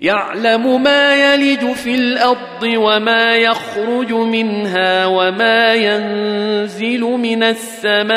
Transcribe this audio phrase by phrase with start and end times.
[0.00, 8.12] يعلم ما يلج في الأرض وما يخرج منها وما ينزل من السماء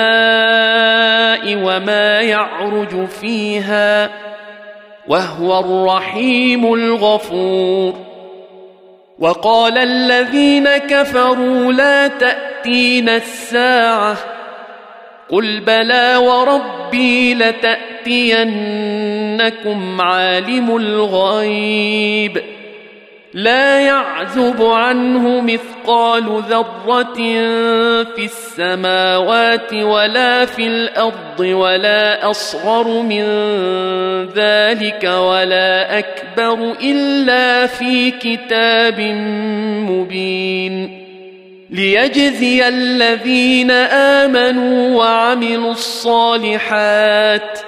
[1.55, 4.09] وما يعرج فيها
[5.07, 8.11] وهو الرحيم الغفور.
[9.19, 14.17] وقال الذين كفروا لا تأتينا الساعة
[15.29, 17.33] قل بلى وربي
[18.07, 22.41] لتاتينكم عالم الغيب
[23.33, 27.13] لا يعزب عنه مثقال ذره
[28.03, 33.23] في السماوات ولا في الأرض ولا اصغر من
[34.25, 38.99] ذلك ولا اكبر الا في كتاب
[39.89, 41.01] مبين
[41.69, 47.59] ليجزي الذين امنوا وعملوا الصالحات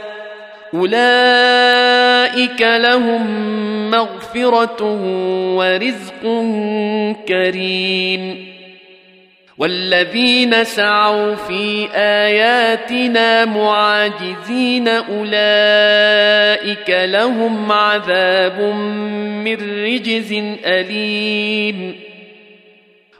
[0.73, 3.23] أولئك لهم
[3.91, 4.83] مغفرة
[5.55, 6.43] ورزق
[7.27, 8.53] كريم.
[9.57, 18.61] والذين سعوا في آياتنا معاجزين أولئك لهم عذاب
[19.45, 20.33] من رجز
[20.65, 21.95] أليم.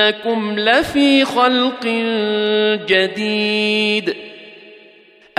[0.00, 1.86] إنكم لفي خلق
[2.88, 4.14] جديد.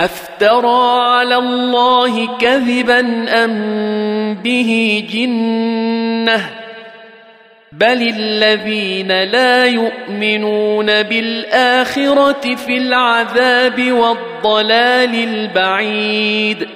[0.00, 3.00] أفترى على الله كذبا
[3.44, 6.50] أم به جنة؟
[7.72, 16.68] بل الذين لا يؤمنون بالآخرة في العذاب والضلال البعيد.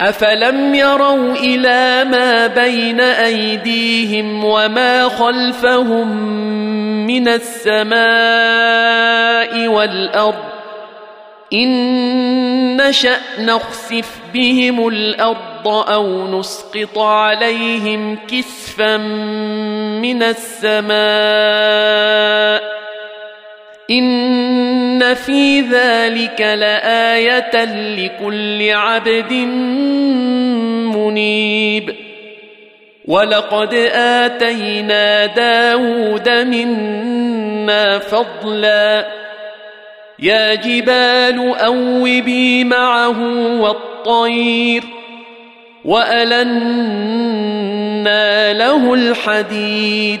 [0.00, 6.16] افلم يروا إلى ما بين ايديهم وما خلفهم
[7.06, 7.98] من السماء
[9.68, 10.50] والارض
[11.52, 20.90] ان نشا نخسف بهم الأرض أو نسقط عليهم كسفا من السماء
[23.90, 27.64] ان في ذلك لايه
[27.96, 29.32] لكل عبد
[30.96, 31.94] منيب
[33.04, 39.06] ولقد اتينا داود منا فضلا
[40.18, 43.20] يا جبال اوبي معه
[43.60, 44.82] والطير
[47.60, 50.20] والنا له الحديد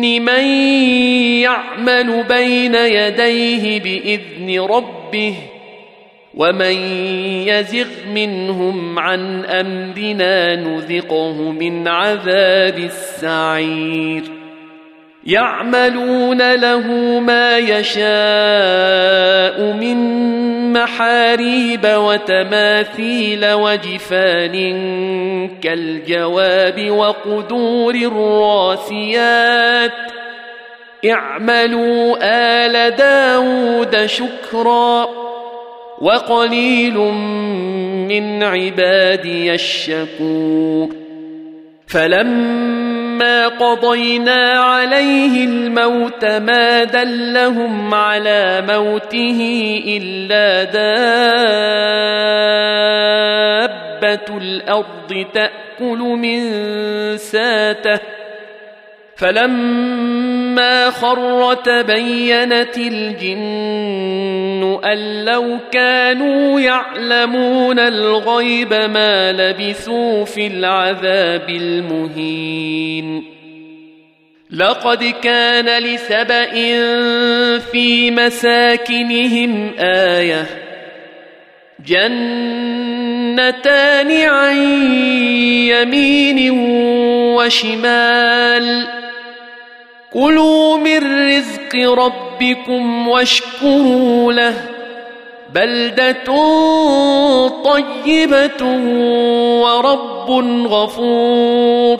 [0.00, 0.44] من
[1.42, 5.34] يعمل بين يديه باذن ربه
[6.34, 6.76] ومن
[7.48, 14.37] يزغ منهم عن امرنا نذقه من عذاب السعير
[15.28, 16.86] يعملون له
[17.20, 18.02] ما يشاء
[19.72, 19.98] من
[20.72, 24.56] محاريب وتماثيل وجفان
[25.62, 29.92] كالجواب وقدور الراسيات.
[31.10, 35.08] اعملوا آل داود شكرا
[36.00, 36.98] وقليل
[38.08, 40.97] من عبادي الشكور.
[41.88, 49.40] فلما قضينا عليه الموت ما دلهم على موته
[49.86, 50.64] إلا
[53.98, 56.40] دابة الأرض تأكل من
[57.16, 58.00] ساته
[59.18, 73.24] فلما خر تبينت الجن أن لو كانوا يعلمون الغيب ما لبثوا في العذاب المهين
[74.50, 76.50] لقد كان لسبأ
[77.58, 80.46] في مساكنهم آية
[81.86, 82.52] جنتان
[84.12, 84.56] عن
[85.66, 86.50] يمين
[87.36, 88.98] وشمال
[90.12, 94.54] كلوا من رزق ربكم واشكروا له
[95.54, 96.24] بلدة
[97.64, 98.64] طيبة
[99.62, 100.30] ورب
[100.66, 101.98] غفور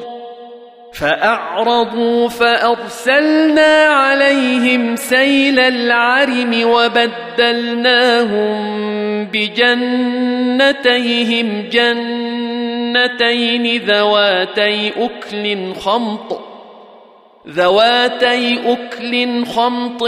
[0.93, 8.49] فأعرضوا فأرسلنا عليهم سيل العرم وبدلناهم
[9.25, 10.69] بجنتيهم
[11.73, 16.48] جنتين ذواتي أكل خمط
[17.49, 20.03] ذواتي أكل خمط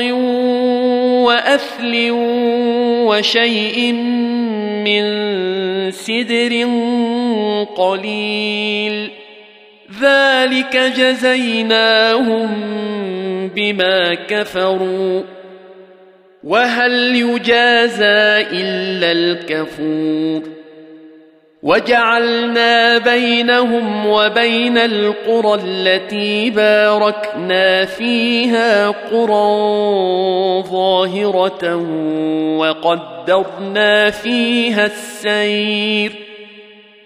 [1.24, 2.08] وأثل
[3.06, 3.92] وشيء
[4.84, 5.02] من
[5.90, 6.68] سدر
[7.76, 9.10] قليل.
[10.02, 12.48] ذلك جزيناهم
[13.56, 15.22] بما كفروا.
[16.44, 20.59] وهل يجازى إلا الكفور؟
[21.62, 31.76] وجعلنا بينهم وبين القرى التي باركنا فيها قرى ظاهرة
[32.56, 36.12] وقدرنا فيها السير.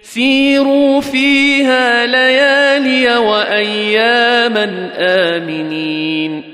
[0.02, 6.53] سيروا فيها ليالي وأياما آمنين.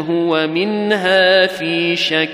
[0.00, 2.28] هو منها في شك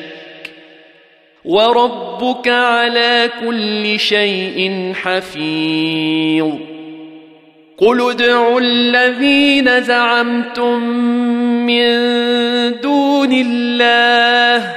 [1.44, 6.52] وربك على كل شيء حفيظ
[7.78, 10.82] قل ادعوا الذين زعمتم
[11.66, 11.90] من
[12.80, 14.76] دون الله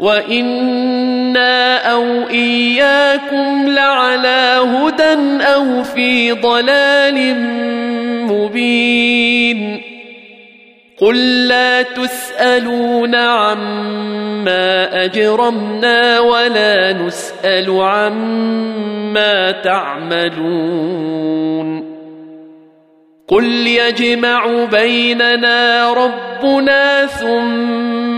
[0.00, 7.34] وأنا أو اياكم لعلى هدى أو في ضلال
[8.30, 9.80] مبين
[11.00, 20.98] قل لا تسالون عما اجرمنا ولا نسال عما تعملون
[23.28, 28.07] قل يجمع بيننا ربنا ثم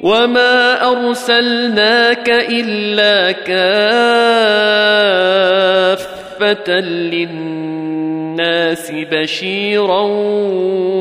[0.00, 3.56] وما ارسلناك الا كافه
[7.10, 10.02] للناس بشيرا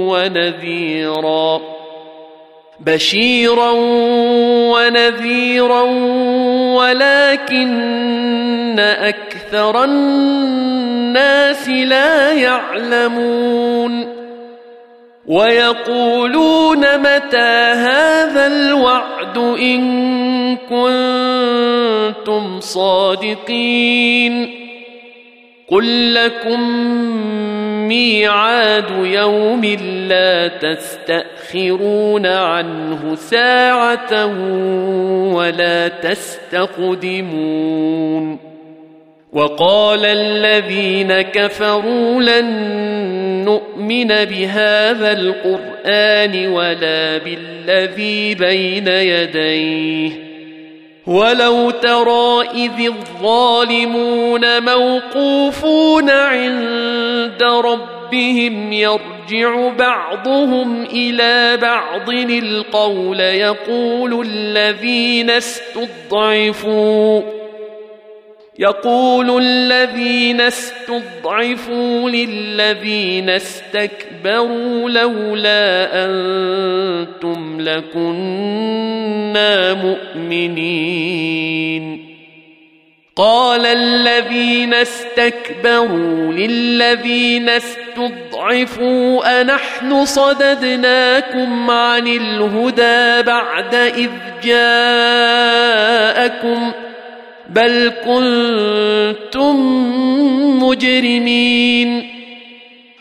[0.09, 1.61] ونذيرا
[2.79, 3.71] بشيرا
[4.71, 5.81] ونذيرا
[6.75, 14.14] ولكن أكثر الناس لا يعلمون
[15.27, 24.65] ويقولون متى هذا الوعد إن كنتم صادقين
[25.67, 26.59] قل لكم
[27.87, 29.65] ميعاد يوم
[30.07, 34.25] لا تستأخرون عنه ساعة
[35.33, 37.35] ولا تستقدمون
[39.35, 42.45] وقال الذين كفروا لن
[43.45, 50.11] نؤمن بهذا القرآن ولا بالذي بين يديه.
[51.07, 67.21] ولو ترى إذ الظالمون موقوفون عند ربهم يرجع بعضهم إلى بعض القول يقول الذين استضعفوا.
[68.59, 78.93] يقول الذين استضعفوا للذين استكبروا لولا أنتم لكنا
[79.73, 81.35] مؤمنين.
[83.15, 94.09] قال الذين استكبروا للذين استضعفوا أنحن صددناكم عن الهدى بعد إذ
[94.43, 95.31] جاءكم
[96.71, 96.75] ۖ
[97.49, 99.55] بل كنتم
[100.63, 102.15] مجرمين.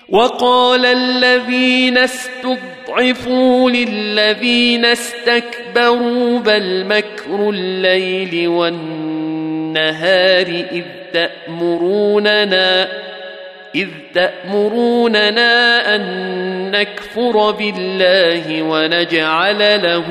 [0.08, 12.88] وقال الذين استضعفوا للذين استكبروا بل مكر الليل والنهار إذ تأمروننا
[13.74, 16.02] إذ تأمروننا أن
[16.70, 20.08] نكفر بالله ونجعل له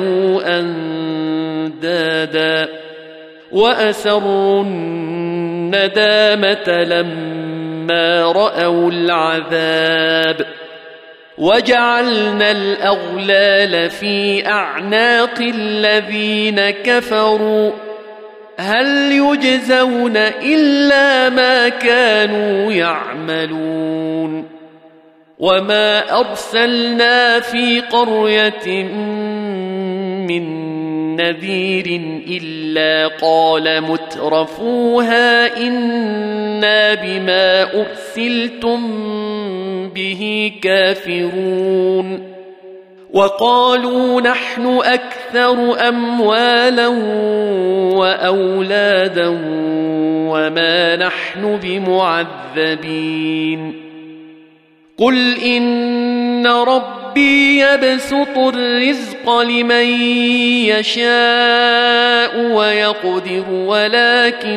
[1.80, 2.70] أندادا.
[3.54, 4.84] واسروا الندامة
[6.84, 10.46] لما رأوا العذاب.
[11.38, 17.72] وجعلنا الأغلال في أعناق الذين كفروا.
[18.58, 24.50] هل يجزون إلا ما كانوا يعملون؟
[25.40, 28.84] وما أرسلنا في قرية
[30.28, 30.63] من
[31.16, 38.80] نذير إلا قال مترفوها إنا بما أرسلتم
[39.90, 42.34] به كافرون.
[43.14, 46.88] وقالوا نحن أكثر أموالا
[47.98, 49.28] وأولادا
[50.30, 53.74] وما نحن بمعذبين.
[54.98, 56.48] قل إن
[57.14, 59.86] ربي يبسط الرزق لمن
[60.66, 64.54] يشاء ويقدر ولكن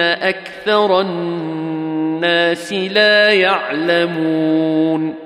[0.00, 5.25] أكثر الناس لا يعلمون.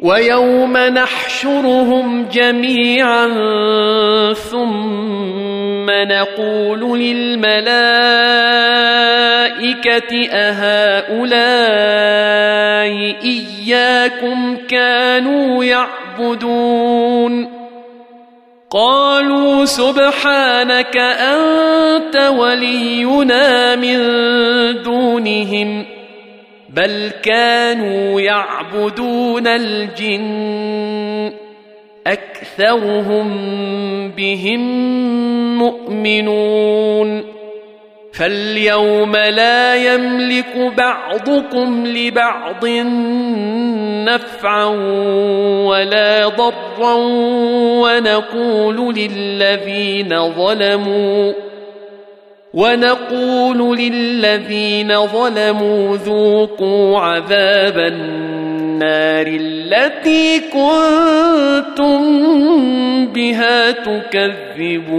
[0.00, 3.26] ويوم نحشرهم جميعا
[4.32, 7.68] ثم نقول للملائكة
[10.32, 11.28] أهؤلاء
[13.24, 17.48] إياكم كانوا يعبدون؟
[18.70, 23.98] قالوا سبحانك أنت ولينا من
[24.82, 25.97] دونهم.
[26.68, 31.32] بل كانوا يعبدون الجن
[32.06, 33.28] اكثرهم
[34.10, 34.60] بهم
[35.58, 37.24] مؤمنون
[38.12, 42.66] فاليوم لا يملك بعضكم لبعض
[44.04, 44.64] نفعا
[45.64, 46.94] ولا ضرا
[47.82, 51.32] ونقول للذين ظلموا
[52.54, 61.98] ونقول للذين ظلموا ذوقوا عذاب النار التي كنتم
[63.06, 64.98] بها تكذبون.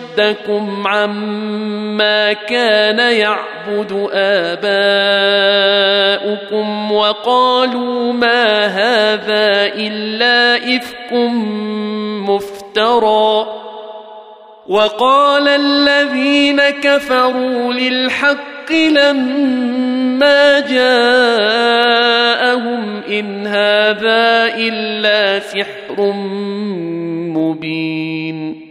[0.11, 4.71] يصدكم عما كان يعبد اباؤكم
[6.91, 11.13] وقالوا ما هذا الا افك
[12.29, 13.45] مفترى
[14.67, 21.41] وقال الذين كفروا للحق لما جاءهم
[23.09, 26.11] ان هذا الا سحر
[27.35, 28.70] مبين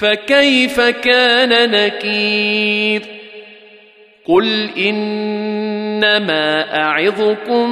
[0.00, 3.02] فكيف كان نكير؟
[4.26, 7.68] قل إنما أعظكم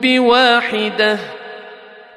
[0.00, 1.18] بواحدة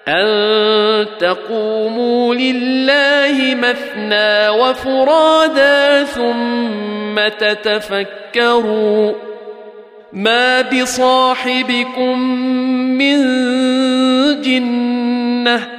[0.08, 9.14] أن تقوموا لله مثنى وفرادا ثم تتفكروا.
[10.14, 12.20] ما بصاحبكم
[12.98, 13.22] من
[14.42, 15.79] جنة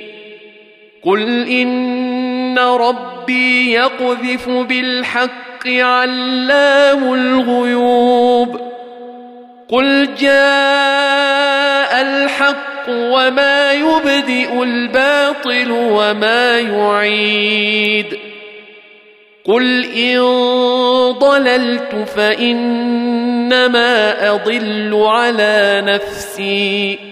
[1.03, 8.61] قل ان ربي يقذف بالحق علام الغيوب
[9.69, 18.17] قل جاء الحق وما يبدئ الباطل وما يعيد
[19.45, 20.21] قل ان
[21.11, 23.91] ضللت فانما
[24.31, 27.10] اضل على نفسي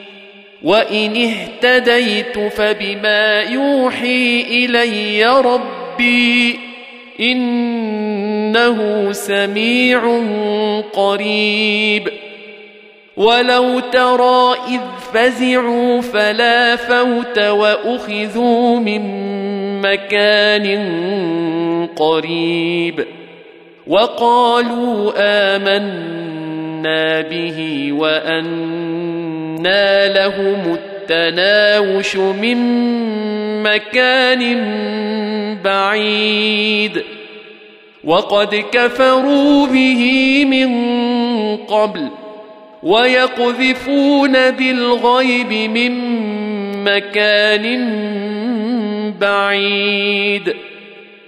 [0.64, 6.60] وان اهتديت فبما يوحي الي ربي
[7.20, 10.22] انه سميع
[10.94, 12.10] قريب
[13.18, 14.80] ولو ترى اذ
[15.14, 19.02] فزعوا فلا فوت واخذوا من
[19.82, 20.68] مكان
[21.96, 23.06] قريب
[23.88, 25.12] وقالوا
[25.58, 27.90] امنا به
[29.60, 32.58] وانى لهم التناوش من
[33.64, 34.68] مكان
[35.64, 37.04] بعيد
[38.04, 40.70] وقد كفروا به من
[41.58, 42.08] قبل
[42.84, 45.94] ويقذفون بالغيب من
[46.84, 47.66] مكان
[49.20, 50.56] بعيد